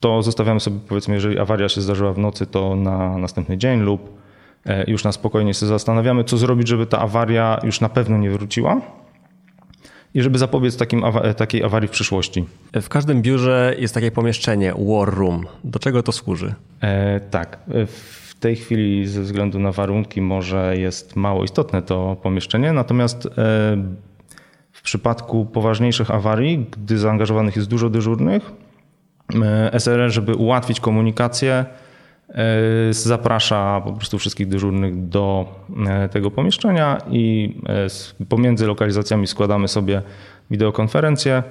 to 0.02 0.23
zostawiamy 0.23 0.61
sobie, 0.61 0.78
powiedzmy, 0.88 1.14
jeżeli 1.14 1.38
awaria 1.38 1.68
się 1.68 1.80
zdarzyła 1.80 2.12
w 2.12 2.18
nocy, 2.18 2.47
to 2.47 2.76
na 2.76 3.18
następny 3.18 3.59
dzień 3.59 3.80
lub 3.80 4.09
e, 4.09 4.12
już 4.87 5.04
na 5.04 5.12
spokojnie 5.12 5.54
się 5.54 5.66
zastanawiamy, 5.66 6.25
co 6.25 6.37
zrobić, 6.38 6.69
żeby 6.69 6.87
ta 6.87 6.99
awaria 6.99 7.61
już 7.64 7.81
na 7.81 7.88
pewno 7.88 8.19
nie 8.19 8.31
wróciła 8.31 8.81
i 10.14 10.23
żeby 10.23 10.38
zapobiec 10.38 10.76
takim, 10.76 11.02
takiej 11.37 11.64
awarii 11.64 11.88
w 11.88 11.90
przyszłości. 11.90 12.45
W 12.83 12.88
każdym 12.88 13.23
biurze 13.23 13.75
jest 13.78 13.95
takie 13.95 14.11
pomieszczenie 14.11 14.75
War 14.78 15.14
Room. 15.14 15.47
Do 15.64 15.78
czego 15.78 16.02
to 16.02 16.12
służy? 16.12 16.54
E, 16.81 17.21
tak. 17.21 17.59
W 17.87 18.35
tej 18.40 18.57
chwili 18.57 19.07
ze 19.07 19.23
względu 19.23 19.59
na 19.59 19.73
warunki 19.73 20.21
może 20.21 20.76
jest 20.78 21.16
mało 21.16 21.45
istotne 21.45 21.83
to 21.83 22.16
pomieszczenie, 22.23 22.73
natomiast 22.73 23.26
e, 23.26 23.31
w 24.73 24.83
przypadku 24.83 25.47
poważniejszych 25.47 26.11
awarii, 26.11 26.66
gdy 26.71 26.99
zaangażowanych 26.99 27.57
jest 27.57 27.69
dużo 27.69 27.90
dyżurnych, 27.90 28.52
E, 29.45 29.81
SRR, 29.81 30.11
żeby 30.11 30.35
ułatwić 30.35 30.81
komunikację, 30.81 31.52
e, 31.52 31.66
zaprasza 32.91 33.83
po 33.85 33.93
prostu 33.93 34.19
wszystkich 34.19 34.49
dyżurnych 34.49 35.09
do 35.09 35.55
e, 35.87 36.09
tego 36.09 36.31
pomieszczenia 36.31 36.99
i 37.11 37.55
pomiędzy 38.29 38.67
lokalizacjami 38.67 39.26
składamy 39.26 39.69
sobie 39.69 40.02
wideokonferencję. 40.50 41.43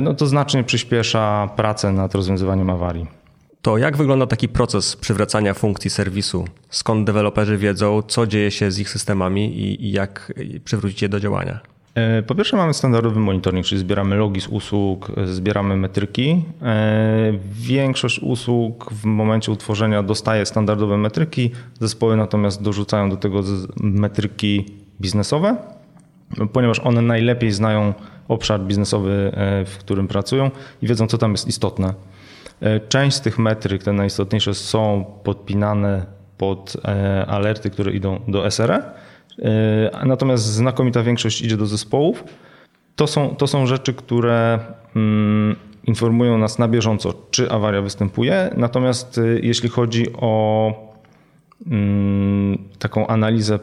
No 0.00 0.14
to 0.14 0.26
znacznie 0.26 0.64
przyspiesza 0.64 1.48
pracę 1.56 1.92
nad 1.92 2.14
rozwiązywaniem 2.14 2.70
awarii. 2.70 3.06
To 3.62 3.78
jak 3.78 3.96
wygląda 3.96 4.26
taki 4.26 4.48
proces 4.48 4.96
przywracania 4.96 5.54
funkcji 5.54 5.90
serwisu? 5.90 6.44
Skąd 6.70 7.06
deweloperzy 7.06 7.58
wiedzą, 7.58 8.02
co 8.02 8.26
dzieje 8.26 8.50
się 8.50 8.70
z 8.70 8.78
ich 8.78 8.90
systemami 8.90 9.60
i 9.84 9.92
jak 9.92 10.32
przywrócić 10.64 11.02
je 11.02 11.08
do 11.08 11.20
działania? 11.20 11.60
E, 11.98 12.22
po 12.22 12.34
pierwsze 12.34 12.56
mamy 12.56 12.74
standardowy 12.74 13.20
monitoring, 13.20 13.66
czyli 13.66 13.78
zbieramy 13.78 14.16
logi 14.16 14.40
z 14.40 14.46
usług, 14.46 15.12
zbieramy 15.24 15.76
metryki. 15.76 16.44
E, 16.62 17.32
większość 17.52 18.18
usług 18.18 18.92
w 18.92 19.04
momencie 19.04 19.52
utworzenia 19.52 20.02
dostaje 20.02 20.46
standardowe 20.46 20.98
metryki, 20.98 21.50
zespoły 21.80 22.16
natomiast 22.16 22.62
dorzucają 22.62 23.10
do 23.10 23.16
tego 23.16 23.42
metryki 23.76 24.64
biznesowe, 25.00 25.56
ponieważ 26.52 26.80
one 26.80 27.02
najlepiej 27.02 27.52
znają 27.52 27.94
obszar 28.28 28.60
biznesowy, 28.60 29.32
e, 29.34 29.64
w 29.64 29.78
którym 29.78 30.08
pracują 30.08 30.50
i 30.82 30.86
wiedzą, 30.86 31.06
co 31.06 31.18
tam 31.18 31.32
jest 31.32 31.48
istotne. 31.48 31.94
Część 32.88 33.16
z 33.16 33.20
tych 33.20 33.38
metryk, 33.38 33.82
te 33.82 33.92
najistotniejsze, 33.92 34.54
są 34.54 35.04
podpinane 35.24 36.06
pod 36.38 36.76
alerty, 37.26 37.70
które 37.70 37.92
idą 37.92 38.20
do 38.28 38.50
SRE 38.50 38.82
natomiast 40.06 40.44
znakomita 40.44 41.02
większość 41.02 41.42
idzie 41.42 41.56
do 41.56 41.66
zespołów. 41.66 42.24
To 42.96 43.06
są, 43.06 43.36
to 43.36 43.46
są 43.46 43.66
rzeczy, 43.66 43.94
które 43.94 44.58
mm, 44.96 45.56
informują 45.84 46.38
nas 46.38 46.58
na 46.58 46.68
bieżąco, 46.68 47.14
czy 47.30 47.50
awaria 47.50 47.82
występuje. 47.82 48.50
Natomiast 48.56 49.18
e, 49.18 49.22
jeśli 49.42 49.68
chodzi 49.68 50.06
o 50.12 50.72
mm, 51.66 52.58
taką 52.78 53.06
analizę 53.06 53.58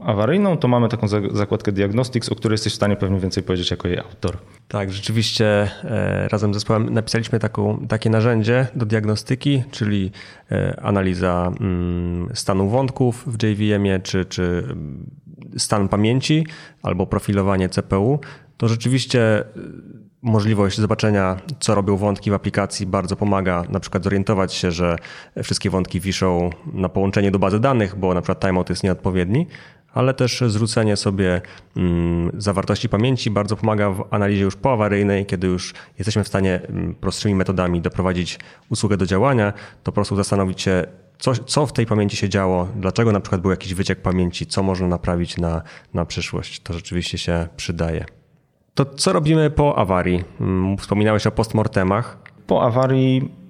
poawaryjną, 0.00 0.56
to 0.56 0.68
mamy 0.68 0.88
taką 0.88 1.08
zakładkę 1.32 1.72
Diagnostics, 1.72 2.28
o 2.28 2.34
której 2.34 2.54
jesteś 2.54 2.72
w 2.72 2.76
stanie 2.76 2.96
pewnie 2.96 3.20
więcej 3.20 3.42
powiedzieć 3.42 3.70
jako 3.70 3.88
jej 3.88 3.98
autor. 3.98 4.36
Tak, 4.68 4.92
rzeczywiście 4.92 5.70
e, 5.84 6.28
razem 6.28 6.54
z 6.54 6.56
zespołem 6.56 6.94
napisaliśmy 6.94 7.38
taką, 7.38 7.86
takie 7.88 8.10
narzędzie 8.10 8.66
do 8.74 8.86
diagnostyki, 8.86 9.62
czyli 9.70 10.10
e, 10.50 10.80
analiza 10.82 11.52
mm, 11.60 12.28
stanu 12.34 12.68
wątków 12.68 13.24
w 13.26 13.42
JVM-ie, 13.42 14.00
czy, 14.00 14.24
czy 14.24 14.42
mm, 14.42 15.10
stan 15.56 15.88
pamięci, 15.88 16.46
albo 16.82 17.06
profilowanie 17.06 17.68
CPU. 17.68 18.20
To 18.56 18.68
rzeczywiście 18.68 19.38
e, 19.38 19.44
możliwość 20.22 20.78
zobaczenia, 20.78 21.36
co 21.60 21.74
robią 21.74 21.96
wątki 21.96 22.30
w 22.30 22.34
aplikacji, 22.34 22.86
bardzo 22.86 23.16
pomaga 23.16 23.64
na 23.68 23.80
przykład 23.80 24.04
zorientować 24.04 24.54
się, 24.54 24.70
że 24.70 24.96
wszystkie 25.42 25.70
wątki 25.70 26.00
wiszą 26.00 26.50
na 26.72 26.88
połączenie 26.88 27.30
do 27.30 27.38
bazy 27.38 27.60
danych, 27.60 27.96
bo 27.96 28.14
na 28.14 28.20
przykład 28.22 28.40
timeout 28.40 28.70
jest 28.70 28.82
nieodpowiedni, 28.82 29.46
ale 29.94 30.14
też 30.14 30.42
zwrócenie 30.46 30.96
sobie 30.96 31.40
mm, 31.76 32.30
zawartości 32.38 32.88
pamięci 32.88 33.30
bardzo 33.30 33.56
pomaga 33.56 33.90
w 33.90 34.04
analizie 34.10 34.42
już 34.42 34.56
poawaryjnej, 34.56 35.26
kiedy 35.26 35.46
już 35.46 35.74
jesteśmy 35.98 36.24
w 36.24 36.28
stanie 36.28 36.60
mm, 36.68 36.94
prostszymi 36.94 37.34
metodami 37.34 37.80
doprowadzić 37.80 38.38
usługę 38.68 38.96
do 38.96 39.06
działania, 39.06 39.52
to 39.82 39.84
po 39.84 39.92
prostu 39.92 40.16
zastanowić 40.16 40.62
się, 40.62 40.86
co, 41.18 41.34
co 41.34 41.66
w 41.66 41.72
tej 41.72 41.86
pamięci 41.86 42.16
się 42.16 42.28
działo, 42.28 42.68
dlaczego 42.76 43.12
na 43.12 43.20
przykład 43.20 43.40
był 43.40 43.50
jakiś 43.50 43.74
wyciek 43.74 44.02
pamięci, 44.02 44.46
co 44.46 44.62
można 44.62 44.86
naprawić 44.86 45.36
na, 45.36 45.62
na 45.94 46.04
przyszłość. 46.04 46.60
To 46.60 46.72
rzeczywiście 46.72 47.18
się 47.18 47.48
przydaje. 47.56 48.04
To 48.74 48.84
co 48.84 49.12
robimy 49.12 49.50
po 49.50 49.78
awarii? 49.78 50.24
Mm, 50.40 50.76
wspominałeś 50.76 51.26
o 51.26 51.30
postmortemach. 51.30 52.18
Po 52.46 52.62
awarii 52.62 53.40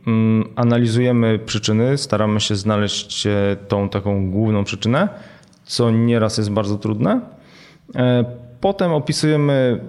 analizujemy 0.56 1.38
przyczyny, 1.38 1.98
staramy 1.98 2.40
się 2.40 2.56
znaleźć 2.56 3.26
e, 3.26 3.56
tą 3.68 3.88
taką 3.88 4.30
główną 4.30 4.64
przyczynę 4.64 5.08
co 5.70 5.90
nieraz 5.90 6.38
jest 6.38 6.50
bardzo 6.50 6.78
trudne. 6.78 7.20
E, 7.94 8.24
potem 8.60 8.92
opisujemy 8.92 9.80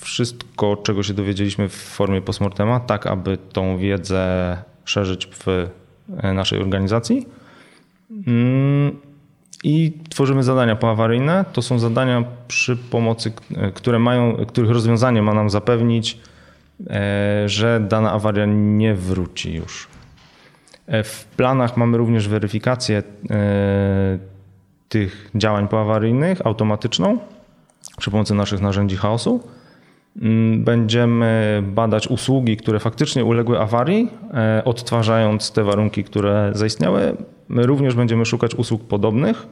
wszystko, 0.00 0.76
czego 0.76 1.02
się 1.02 1.14
dowiedzieliśmy 1.14 1.68
w 1.68 1.74
formie 1.74 2.22
postmortema, 2.22 2.80
tak 2.80 3.06
aby 3.06 3.38
tą 3.52 3.78
wiedzę 3.78 4.56
szerzyć 4.84 5.26
w 5.26 5.48
e, 5.48 6.32
naszej 6.32 6.60
organizacji. 6.60 7.26
Mm, 8.26 8.96
I 9.64 9.92
tworzymy 10.10 10.42
zadania 10.42 10.76
poawaryjne. 10.76 11.44
To 11.52 11.62
są 11.62 11.78
zadania 11.78 12.24
przy 12.48 12.76
pomocy, 12.76 13.32
e, 13.56 13.72
które 13.72 13.98
mają, 13.98 14.36
których 14.46 14.70
rozwiązanie 14.70 15.22
ma 15.22 15.34
nam 15.34 15.50
zapewnić, 15.50 16.18
że 17.46 17.86
dana 17.88 18.12
awaria 18.12 18.46
nie 18.46 18.94
wróci 18.94 19.54
już. 19.54 19.88
W 20.88 21.24
planach 21.36 21.76
mamy 21.76 21.98
również 21.98 22.28
weryfikację 22.28 23.02
tych 24.88 25.30
działań 25.34 25.68
poawaryjnych 25.68 26.46
automatyczną 26.46 27.18
przy 27.98 28.10
pomocy 28.10 28.34
naszych 28.34 28.60
narzędzi 28.60 28.96
chaosu. 28.96 29.40
Mm, 30.22 30.64
będziemy 30.64 31.62
badać 31.66 32.08
usługi, 32.08 32.56
które 32.56 32.80
faktycznie 32.80 33.24
uległy 33.24 33.60
awarii, 33.60 34.10
e, 34.34 34.62
odtwarzając 34.64 35.52
te 35.52 35.64
warunki, 35.64 36.04
które 36.04 36.50
zaistniały. 36.54 37.16
My 37.48 37.66
również 37.66 37.94
będziemy 37.94 38.26
szukać 38.26 38.54
usług 38.54 38.84
podobnych, 38.84 39.46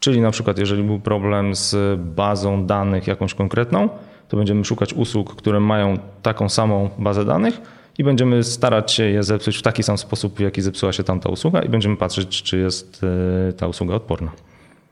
czyli 0.00 0.20
na 0.20 0.30
przykład 0.30 0.58
jeżeli 0.58 0.82
był 0.82 1.00
problem 1.00 1.54
z 1.54 2.00
bazą 2.00 2.66
danych 2.66 3.06
jakąś 3.06 3.34
konkretną, 3.34 3.88
to 4.28 4.36
będziemy 4.36 4.64
szukać 4.64 4.94
usług, 4.94 5.36
które 5.36 5.60
mają 5.60 5.98
taką 6.22 6.48
samą 6.48 6.90
bazę 6.98 7.24
danych 7.24 7.60
i 7.98 8.04
będziemy 8.04 8.44
starać 8.44 8.92
się 8.92 9.04
je 9.04 9.22
zepsuć 9.22 9.56
w 9.56 9.62
taki 9.62 9.82
sam 9.82 9.98
sposób, 9.98 10.36
w 10.36 10.40
jaki 10.40 10.62
zepsuła 10.62 10.92
się 10.92 11.04
tamta 11.04 11.28
usługa 11.28 11.62
i 11.62 11.68
będziemy 11.68 11.96
patrzeć, 11.96 12.42
czy 12.42 12.58
jest 12.58 13.00
e, 13.48 13.52
ta 13.52 13.68
usługa 13.68 13.94
odporna. 13.94 14.30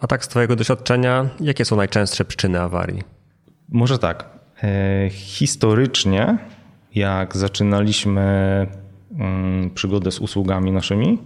A 0.01 0.07
tak 0.07 0.25
z 0.25 0.29
Twojego 0.29 0.57
doświadczenia, 0.57 1.29
jakie 1.41 1.65
są 1.65 1.77
najczęstsze 1.77 2.25
przyczyny 2.25 2.61
awarii? 2.61 3.03
Może 3.69 3.99
tak. 3.99 4.25
Historycznie, 5.11 6.39
jak 6.95 7.37
zaczynaliśmy 7.37 8.67
mm, 9.19 9.71
przygodę 9.71 10.11
z 10.11 10.19
usługami 10.19 10.73
naszymi, 10.73 11.19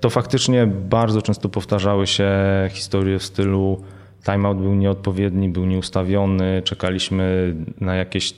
to 0.00 0.10
faktycznie 0.10 0.66
bardzo 0.66 1.22
często 1.22 1.48
powtarzały 1.48 2.06
się 2.06 2.30
historie 2.70 3.18
w 3.18 3.22
stylu 3.22 3.84
timeout 4.24 4.58
był 4.58 4.74
nieodpowiedni, 4.74 5.48
był 5.48 5.66
nieustawiony, 5.66 6.62
czekaliśmy 6.64 7.54
na 7.80 7.94
jakieś 7.94 8.34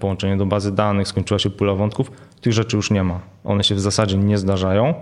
połączenie 0.00 0.36
do 0.36 0.46
bazy 0.46 0.72
danych, 0.72 1.08
skończyła 1.08 1.38
się 1.38 1.50
pula 1.50 1.74
wątków. 1.74 2.10
Tych 2.40 2.52
rzeczy 2.52 2.76
już 2.76 2.90
nie 2.90 3.04
ma. 3.04 3.20
One 3.44 3.64
się 3.64 3.74
w 3.74 3.80
zasadzie 3.80 4.16
nie 4.16 4.38
zdarzają. 4.38 4.94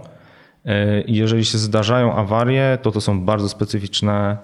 I 1.07 1.15
jeżeli 1.15 1.45
się 1.45 1.59
zdarzają 1.59 2.15
awarie, 2.15 2.79
to 2.83 2.93
to 2.93 3.01
są 3.01 3.25
bardzo 3.25 3.49
specyficzne 3.49 4.37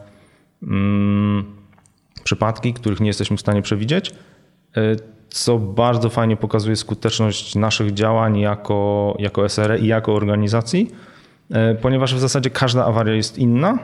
mm, 0.63 1.45
przypadki, 2.25 2.75
których 2.75 3.01
nie 3.01 3.07
jesteśmy 3.07 3.37
w 3.37 3.41
stanie 3.41 3.63
przewidzieć, 3.63 4.15
co 5.29 5.59
bardzo 5.59 6.11
fajnie 6.11 6.37
pokazuje 6.37 6.77
skuteczność 6.77 7.55
naszych 7.55 7.95
działań 7.95 8.39
jako, 8.39 9.17
jako 9.19 9.49
SRE 9.49 9.79
i 9.79 9.87
jako 9.87 10.15
organizacji, 10.15 10.91
ponieważ 11.83 12.15
w 12.15 12.19
zasadzie 12.19 12.51
każda 12.51 12.85
awaria 12.85 13.15
jest 13.15 13.39
inna 13.39 13.79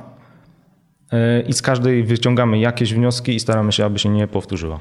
i 1.48 1.52
z 1.52 1.62
każdej 1.62 2.04
wyciągamy 2.04 2.58
jakieś 2.58 2.94
wnioski 2.94 3.34
i 3.34 3.40
staramy 3.40 3.72
się, 3.72 3.84
aby 3.84 3.98
się 3.98 4.08
nie 4.08 4.26
powtórzyła. 4.26 4.78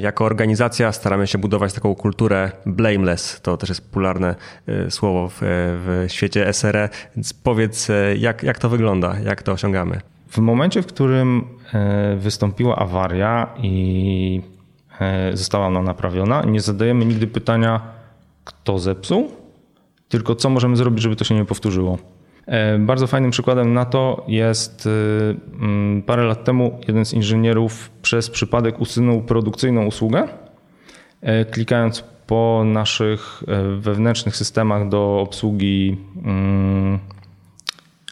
Jako 0.00 0.24
organizacja 0.24 0.92
staramy 0.92 1.26
się 1.26 1.38
budować 1.38 1.72
taką 1.72 1.94
kulturę 1.94 2.52
blameless. 2.66 3.40
To 3.40 3.56
też 3.56 3.68
jest 3.68 3.84
popularne 3.84 4.34
e, 4.66 4.90
słowo 4.90 5.28
w, 5.28 5.38
w 5.40 6.04
świecie 6.08 6.52
SRE. 6.52 6.88
Więc 7.16 7.32
powiedz, 7.32 7.90
e, 7.90 8.16
jak, 8.16 8.42
jak 8.42 8.58
to 8.58 8.68
wygląda, 8.68 9.16
jak 9.24 9.42
to 9.42 9.52
osiągamy? 9.52 10.00
W 10.28 10.38
momencie, 10.38 10.82
w 10.82 10.86
którym 10.86 11.44
e, 11.74 12.16
wystąpiła 12.16 12.76
awaria 12.76 13.54
i 13.62 14.42
została 15.32 15.66
ona 15.66 15.82
naprawiona, 15.82 16.42
nie 16.44 16.60
zadajemy 16.60 17.04
nigdy 17.04 17.26
pytania, 17.26 17.80
kto 18.44 18.78
zepsuł, 18.78 19.32
tylko 20.08 20.34
co 20.34 20.50
możemy 20.50 20.76
zrobić, 20.76 21.02
żeby 21.02 21.16
to 21.16 21.24
się 21.24 21.34
nie 21.34 21.44
powtórzyło. 21.44 21.98
E, 22.50 22.78
bardzo 22.78 23.06
fajnym 23.06 23.30
przykładem 23.30 23.72
na 23.72 23.84
to 23.84 24.24
jest 24.28 24.86
y, 24.86 24.90
mm, 25.60 26.02
parę 26.02 26.22
lat 26.24 26.44
temu 26.44 26.80
jeden 26.88 27.04
z 27.04 27.12
inżynierów 27.12 27.90
przez 28.02 28.30
przypadek 28.30 28.80
usunął 28.80 29.22
produkcyjną 29.22 29.86
usługę, 29.86 30.28
e, 31.20 31.44
klikając 31.44 32.04
po 32.26 32.62
naszych 32.66 33.42
e, 33.48 33.62
wewnętrznych 33.76 34.36
systemach 34.36 34.88
do 34.88 35.20
obsługi 35.20 35.96
mm, 36.24 36.98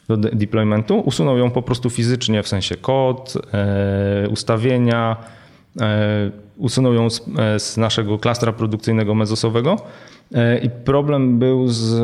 do 0.08 0.16
deploymentu, 0.16 1.00
usunął 1.00 1.38
ją 1.38 1.50
po 1.50 1.62
prostu 1.62 1.90
fizycznie, 1.90 2.42
w 2.42 2.48
sensie 2.48 2.76
kod, 2.76 3.34
ustawienia, 4.30 5.16
usunął 6.56 6.94
ją 6.94 7.10
z, 7.58 7.76
naszego 7.76 8.18
klastra 8.18 8.52
produkcyjnego 8.52 9.14
mezosowego 9.14 9.76
I 10.62 10.70
problem 10.70 11.38
był 11.38 11.68
z 11.68 12.00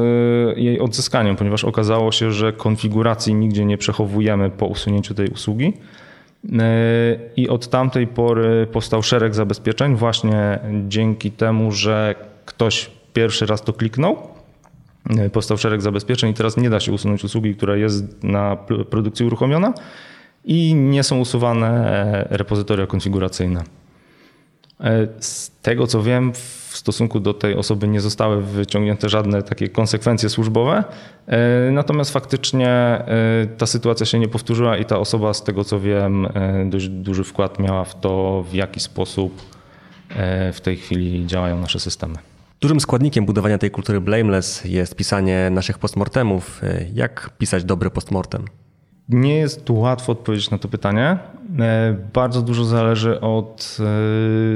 jej 0.59 0.81
odzyskaniem, 0.81 1.37
ponieważ 1.37 1.65
okazało 1.65 2.13
się, 2.13 2.31
że 2.31 2.53
konfiguracji 2.53 3.35
nigdzie 3.35 3.65
nie 3.65 3.79
przechowujemy 3.79 4.51
po 4.51 4.67
usunięciu 4.67 5.15
tej 5.15 5.29
usługi. 5.29 5.73
E, 6.59 7.17
I 7.37 7.49
od 7.49 7.69
tamtej 7.69 8.07
pory 8.07 8.67
powstał 8.73 9.03
szereg 9.03 9.35
zabezpieczeń, 9.35 9.97
właśnie 9.97 10.59
dzięki 10.89 11.31
temu, 11.31 11.73
że 11.73 12.15
ktoś 12.45 12.91
pierwszy 13.13 13.47
raz 13.47 13.63
to 13.63 13.73
kliknął. 13.73 14.17
E, 15.19 15.31
powstał 15.31 15.57
szereg 15.59 15.83
zabezpieczeń 15.83 16.31
i 16.31 16.35
teraz 16.35 16.57
nie 16.57 16.71
da 16.71 16.81
się 16.81 16.93
usunąć 16.93 17.25
usługi, 17.25 17.55
która 17.55 17.77
jest 17.77 18.23
na 18.23 18.57
produkcji 18.91 19.27
uruchomiona 19.27 19.75
i 20.45 20.75
nie 20.75 21.03
są 21.03 21.19
usuwane 21.19 22.27
repozytoria 22.31 22.87
konfiguracyjne. 22.87 23.65
Z 25.21 25.51
tego 25.63 25.87
co 25.87 26.03
wiem, 26.03 26.33
w 26.75 26.77
stosunku 26.77 27.21
do 27.21 27.35
tej 27.35 27.55
osoby 27.55 27.89
nie 27.89 28.01
zostały 28.01 28.43
wyciągnięte 28.43 29.09
żadne 29.09 29.43
takie 29.43 29.69
konsekwencje 29.69 30.29
służbowe. 30.29 30.85
E, 31.27 31.71
natomiast 31.71 32.13
faktycznie 32.13 32.69
e, 32.69 33.07
ta 33.59 33.67
sytuacja 33.67 34.07
się 34.07 34.19
nie 34.19 34.29
powtórzyła 34.29 34.77
i 34.77 34.85
ta 34.85 34.99
osoba, 34.99 35.35
z 35.35 35.45
tego 35.45 35.65
co 35.65 35.81
wiem, 35.81 36.27
e, 36.27 36.67
dość 36.71 36.89
duży 36.89 37.25
wkład 37.25 37.59
miała 37.59 37.85
w 37.85 38.01
to, 38.01 38.45
w 38.51 38.55
jaki 38.55 38.81
sposób 38.81 39.55
w 40.53 40.61
tej 40.63 40.77
chwili 40.77 41.27
działają 41.27 41.61
nasze 41.61 41.81
systemy. 41.81 42.15
Dużym 42.61 42.81
składnikiem 42.81 43.27
budowania 43.27 43.59
tej 43.59 43.71
kultury 43.71 44.01
blameless 44.01 44.65
jest 44.65 44.97
pisanie 44.97 45.51
naszych 45.51 45.79
postmortemów. 45.79 46.63
Jak 46.95 47.31
pisać 47.39 47.65
dobry 47.65 47.91
postmortem? 47.91 48.45
Nie 49.09 49.37
jest 49.37 49.65
tu 49.65 49.79
łatwo 49.79 50.13
odpowiedzieć 50.13 50.51
na 50.51 50.59
to 50.59 50.69
pytanie. 50.69 51.19
Bardzo 52.13 52.43
dużo 52.43 52.65
zależy 52.65 53.21
od 53.21 53.79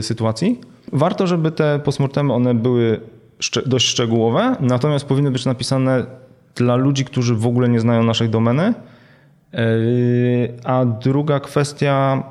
sytuacji. 0.01 0.61
Warto, 0.93 1.27
żeby 1.27 1.51
te 1.51 1.81
postmortemy 1.85 2.33
one 2.33 2.55
były 2.55 3.01
dość 3.67 3.87
szczegółowe, 3.87 4.57
natomiast 4.61 5.05
powinny 5.05 5.31
być 5.31 5.45
napisane 5.45 6.07
dla 6.55 6.77
ludzi, 6.77 7.05
którzy 7.05 7.35
w 7.35 7.47
ogóle 7.47 7.69
nie 7.69 7.81
znają 7.81 8.03
naszej 8.03 8.29
domeny. 8.29 8.75
Yy, 9.53 9.59
a 10.65 10.85
druga 10.85 11.41
kwestia, 11.41 12.23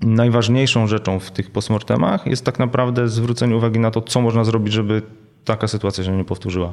najważniejszą 0.00 0.86
rzeczą 0.86 1.18
w 1.18 1.30
tych 1.30 1.50
postmortemach 1.50 2.26
jest 2.26 2.44
tak 2.44 2.58
naprawdę 2.58 3.08
zwrócenie 3.08 3.56
uwagi 3.56 3.78
na 3.78 3.90
to, 3.90 4.02
co 4.02 4.20
można 4.20 4.44
zrobić, 4.44 4.72
żeby 4.72 5.02
taka 5.44 5.68
sytuacja 5.68 6.04
się 6.04 6.16
nie 6.16 6.24
powtórzyła. 6.24 6.72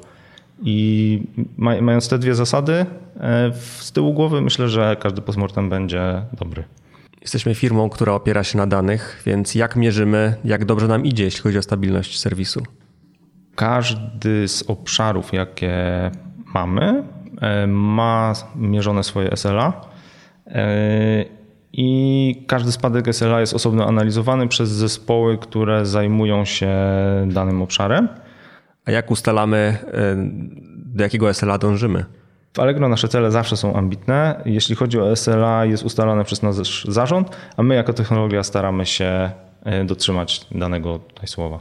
I 0.62 1.22
mając 1.58 2.10
te 2.10 2.20
dwie 2.20 2.36
zasady 2.36 2.86
e, 3.20 3.52
z 3.80 3.92
tyłu 3.92 4.14
głowy, 4.14 4.42
myślę, 4.42 4.70
że 4.70 4.98
każdy 5.00 5.22
postmortem 5.22 5.70
będzie 5.70 6.22
dobry. 6.40 6.64
Jesteśmy 7.22 7.56
firmą, 7.56 7.90
która 7.90 8.14
opiera 8.14 8.44
się 8.44 8.58
na 8.58 8.68
danych, 8.68 9.22
więc 9.26 9.56
jak 9.56 9.76
mierzymy, 9.76 10.36
jak 10.44 10.66
dobrze 10.66 10.88
nam 10.88 11.06
idzie, 11.06 11.24
jeśli 11.24 11.42
chodzi 11.42 11.58
o 11.58 11.62
stabilność 11.62 12.20
serwisu? 12.20 12.64
Każdy 13.56 14.48
z 14.48 14.64
obszarów, 14.70 15.34
jakie 15.34 15.76
mamy, 16.54 17.04
e, 17.42 17.68
ma 17.68 18.34
mierzone 18.56 19.04
swoje 19.04 19.38
SLA 19.38 19.82
e, 20.48 21.26
i 21.74 22.44
każdy 22.48 22.72
spadek 22.72 23.16
SLA 23.16 23.40
jest 23.40 23.54
osobno 23.54 23.88
analizowany 23.88 24.48
przez 24.48 24.70
zespoły, 24.70 25.38
które 25.38 25.86
zajmują 25.86 26.46
się 26.46 26.72
danym 27.28 27.62
obszarem. 27.62 28.10
A 28.90 28.92
jak 28.92 29.12
ustalamy, 29.12 29.58
e, 29.58 30.16
do 30.86 31.04
jakiego 31.04 31.34
SLA 31.34 31.58
dążymy? 31.58 32.06
W 32.54 32.60
Allegro 32.60 32.90
nasze 32.90 33.08
cele 33.08 33.32
zawsze 33.32 33.58
są 33.58 33.76
ambitne. 33.76 34.42
Jeśli 34.46 34.76
chodzi 34.76 35.00
o 35.00 35.16
SLA, 35.16 35.66
jest 35.66 35.84
ustalane 35.84 36.24
przez 36.24 36.44
nasz 36.44 36.86
zarząd, 36.86 37.38
a 37.58 37.64
my 37.64 37.76
jako 37.76 37.94
technologia 37.94 38.44
staramy 38.44 38.86
się 38.86 39.32
e, 39.64 39.86
dotrzymać 39.86 40.48
danego 40.52 41.00
tutaj 41.00 41.28
słowa. 41.28 41.60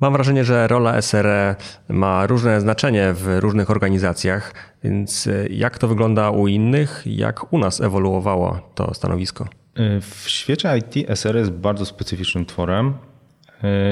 Mam 0.00 0.12
wrażenie, 0.12 0.44
że 0.44 0.68
rola 0.68 1.02
SRE 1.02 1.56
ma 1.88 2.26
różne 2.26 2.60
znaczenie 2.60 3.12
w 3.12 3.38
różnych 3.38 3.70
organizacjach, 3.70 4.54
więc 4.84 5.26
e, 5.26 5.46
jak 5.50 5.78
to 5.78 5.88
wygląda 5.88 6.30
u 6.30 6.46
innych, 6.46 7.02
jak 7.06 7.52
u 7.52 7.58
nas 7.58 7.80
ewoluowało 7.80 8.60
to 8.74 8.94
stanowisko? 8.94 9.46
W 10.00 10.28
świecie 10.28 10.78
IT 10.78 11.18
SRE 11.18 11.38
jest 11.38 11.52
bardzo 11.52 11.86
specyficznym 11.86 12.46
tworem 12.46 12.94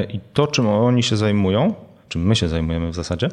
i 0.08 0.20
to, 0.32 0.46
czym 0.46 0.66
oni 0.66 1.02
się 1.02 1.16
zajmują, 1.16 1.74
czym 2.08 2.26
my 2.26 2.36
się 2.36 2.48
zajmujemy 2.48 2.90
w 2.90 2.94
zasadzie, 2.94 3.28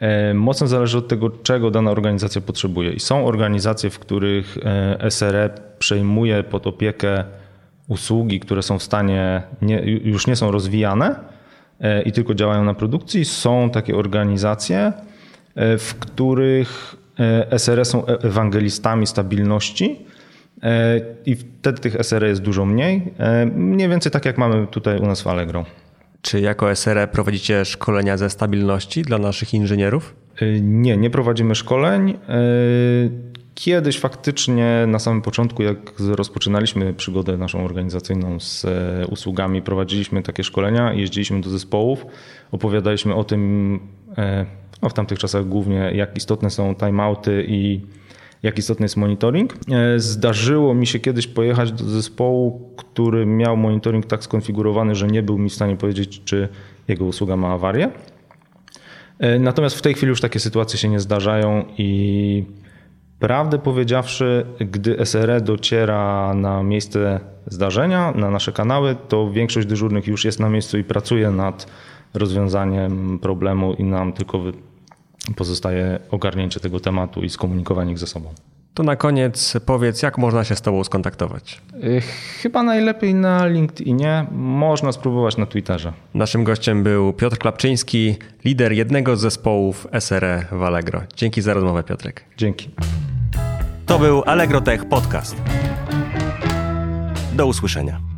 E, 0.00 0.34
mocno 0.34 0.66
zależy 0.66 0.98
od 0.98 1.08
tego, 1.08 1.30
czego 1.30 1.70
dana 1.70 1.90
organizacja 1.90 2.40
potrzebuje. 2.40 2.92
I 2.92 3.00
są 3.00 3.26
organizacje, 3.26 3.90
w 3.90 3.98
których 3.98 4.58
e, 5.00 5.10
SRE 5.10 5.50
przejmuje 5.78 6.42
pod 6.42 6.66
opiekę 6.66 7.24
usługi, 7.88 8.40
które 8.40 8.62
są 8.62 8.78
w 8.78 8.82
stanie, 8.82 9.42
nie, 9.62 9.80
już 10.04 10.26
nie 10.26 10.36
są 10.36 10.50
rozwijane 10.50 11.14
e, 11.80 12.02
i 12.02 12.12
tylko 12.12 12.34
działają 12.34 12.64
na 12.64 12.74
produkcji. 12.74 13.24
Są 13.24 13.70
takie 13.70 13.96
organizacje, 13.96 14.92
w 15.56 15.94
których 16.00 16.96
SRE 17.56 17.84
są 17.84 18.06
ewangelistami 18.06 19.06
stabilności. 19.06 20.06
I 21.26 21.36
wtedy 21.36 21.78
tych 21.80 21.96
SRE 22.02 22.28
jest 22.28 22.42
dużo 22.42 22.64
mniej. 22.64 23.14
Mniej 23.54 23.88
więcej 23.88 24.12
tak 24.12 24.24
jak 24.24 24.38
mamy 24.38 24.66
tutaj 24.66 24.98
u 24.98 25.06
nas 25.06 25.22
w 25.22 25.26
Allegro. 25.26 25.64
Czy 26.22 26.40
jako 26.40 26.76
SRE 26.76 27.08
prowadzicie 27.08 27.64
szkolenia 27.64 28.16
ze 28.16 28.30
stabilności 28.30 29.02
dla 29.02 29.18
naszych 29.18 29.54
inżynierów? 29.54 30.14
Y, 30.42 30.60
nie, 30.62 30.96
nie 30.96 31.10
prowadzimy 31.10 31.54
szkoleń. 31.54 32.10
Y, 32.10 33.30
kiedyś 33.54 33.98
faktycznie 33.98 34.84
na 34.86 34.98
samym 34.98 35.22
początku, 35.22 35.62
jak 35.62 35.78
rozpoczynaliśmy 35.98 36.94
przygodę 36.94 37.36
naszą 37.36 37.64
organizacyjną 37.64 38.40
z 38.40 38.64
e, 38.64 39.06
usługami, 39.06 39.62
prowadziliśmy 39.62 40.22
takie 40.22 40.44
szkolenia, 40.44 40.92
jeździliśmy 40.92 41.40
do 41.40 41.50
zespołów, 41.50 42.06
opowiadaliśmy 42.52 43.14
o 43.14 43.24
tym, 43.24 43.80
e, 44.18 44.46
no 44.82 44.88
w 44.88 44.94
tamtych 44.94 45.18
czasach 45.18 45.48
głównie, 45.48 45.90
jak 45.94 46.16
istotne 46.16 46.50
są 46.50 46.74
timeouty 46.74 47.44
i 47.48 47.80
jak 48.42 48.58
istotny 48.58 48.84
jest 48.84 48.96
monitoring. 48.96 49.54
E, 49.54 49.98
zdarzyło 49.98 50.74
mi 50.74 50.86
się 50.86 50.98
kiedyś 50.98 51.26
pojechać 51.26 51.72
do 51.72 51.84
zespołu, 51.84 52.74
który 52.76 53.26
miał 53.26 53.56
monitoring 53.56 54.06
tak 54.06 54.24
skonfigurowany, 54.24 54.94
że 54.94 55.06
nie 55.06 55.22
był 55.22 55.38
mi 55.38 55.50
w 55.50 55.54
stanie 55.54 55.76
powiedzieć, 55.76 56.22
czy 56.24 56.48
jego 56.88 57.04
usługa 57.04 57.36
ma 57.36 57.52
awarię. 57.52 57.90
E, 59.18 59.38
natomiast 59.38 59.76
w 59.76 59.82
tej 59.82 59.94
chwili 59.94 60.10
już 60.10 60.20
takie 60.20 60.40
sytuacje 60.40 60.78
się 60.78 60.88
nie 60.88 61.00
zdarzają 61.00 61.64
i 61.78 62.44
Prawdę 63.20 63.58
powiedziawszy, 63.58 64.46
gdy 64.60 65.06
SRE 65.06 65.40
dociera 65.40 66.34
na 66.34 66.62
miejsce 66.62 67.20
zdarzenia, 67.46 68.12
na 68.12 68.30
nasze 68.30 68.52
kanały, 68.52 68.96
to 69.08 69.30
większość 69.30 69.66
dyżurnych 69.66 70.06
już 70.06 70.24
jest 70.24 70.40
na 70.40 70.48
miejscu 70.48 70.78
i 70.78 70.84
pracuje 70.84 71.30
nad 71.30 71.66
rozwiązaniem 72.14 73.18
problemu 73.18 73.74
i 73.74 73.84
nam 73.84 74.12
tylko 74.12 74.38
pozostaje 75.36 75.98
ogarnięcie 76.10 76.60
tego 76.60 76.80
tematu 76.80 77.22
i 77.22 77.30
skomunikowanie 77.30 77.92
ich 77.92 77.98
ze 77.98 78.06
sobą. 78.06 78.34
To 78.74 78.82
na 78.82 78.96
koniec 78.96 79.56
powiedz, 79.66 80.02
jak 80.02 80.18
można 80.18 80.44
się 80.44 80.56
z 80.56 80.60
Tobą 80.62 80.84
skontaktować. 80.84 81.60
Y, 81.84 82.00
Chyba 82.42 82.62
najlepiej 82.62 83.14
na 83.14 83.46
LinkedInie, 83.46 84.26
można 84.32 84.92
spróbować 84.92 85.36
na 85.36 85.46
Twitterze. 85.46 85.92
Naszym 86.14 86.44
gościem 86.44 86.82
był 86.82 87.12
Piotr 87.12 87.38
Klapczyński, 87.38 88.16
lider 88.44 88.72
jednego 88.72 89.16
z 89.16 89.20
zespołów 89.20 89.86
SRE 90.00 90.44
w 90.52 90.62
Allegro. 90.62 91.02
Dzięki 91.16 91.42
za 91.42 91.54
rozmowę, 91.54 91.82
Piotrek. 91.82 92.24
Dzięki. 92.36 92.70
To 93.86 93.98
był 93.98 94.22
Allegro 94.26 94.60
Tech 94.60 94.88
Podcast. 94.88 95.36
Do 97.32 97.46
usłyszenia. 97.46 98.09